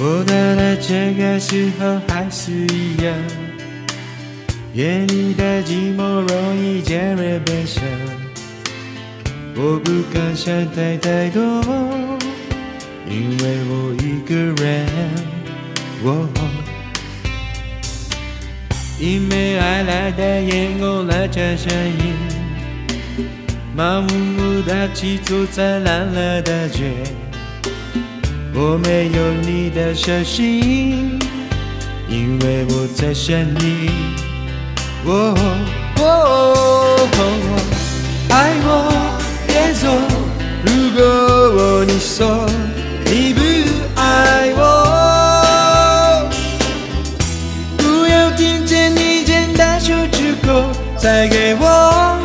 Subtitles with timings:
[0.00, 3.12] 我到了这个时候还是一样，
[4.72, 7.82] 夜里的寂寞容易渐热悲伤。
[9.56, 11.42] 我不敢想太太多，
[13.08, 14.86] 因为我一个人。
[16.04, 16.28] 我
[19.00, 22.14] 因为爱来的眼红了这声音，
[23.76, 26.92] 盲目目的去做灿烂了的绝。
[28.60, 31.16] 我没有你的手心，
[32.08, 33.88] 因为我在想你。
[35.04, 35.32] 哦
[36.00, 36.98] 哦，
[38.30, 38.92] 爱我
[39.46, 39.86] 别走，
[40.66, 42.44] 如果你说
[43.04, 43.40] 你不
[43.94, 46.28] 爱我，
[47.76, 50.64] 不要听见你简单说出口，
[50.96, 52.17] 再给我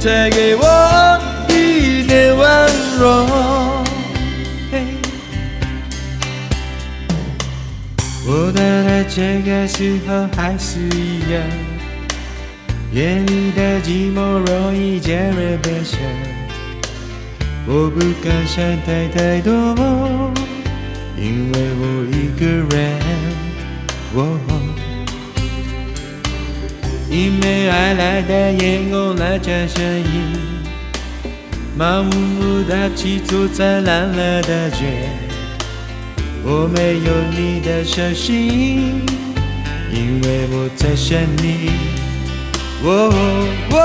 [0.00, 0.64] 再给我
[1.50, 3.26] 一点温柔。
[8.26, 11.42] 我到了这个时候还是一样，
[12.92, 16.00] 夜里的寂寞容易渐热悲伤。
[17.66, 19.52] 我不敢想太太多，
[21.18, 22.98] 因为我一个人。
[24.12, 24.38] 我
[27.10, 30.38] 因为爱来的眼红了这声音，
[31.76, 35.08] 盲目目的去做灿烂了的绝。
[36.44, 39.04] 我没有你的手心，
[39.92, 41.72] 因为我在想你。
[42.84, 43.16] 哦哦
[43.72, 43.76] 哦，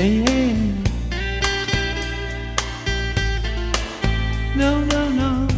[0.00, 0.54] 嘿嘿
[4.54, 5.48] ，No no no。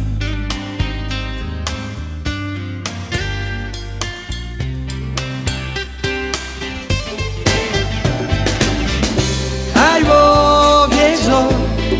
[9.75, 11.29] 爱我别走，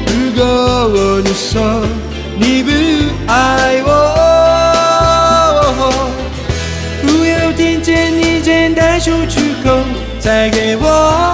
[0.07, 0.41] 如果
[1.23, 1.85] 你说
[2.39, 2.71] 你不
[3.31, 3.87] 爱我，
[7.03, 9.77] 不要听见你简单说出口，
[10.19, 11.30] 再给我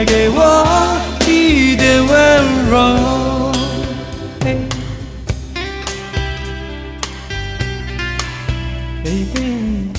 [0.00, 2.10] 再给我一点温
[2.70, 3.52] 柔。
[9.04, 9.92] Baby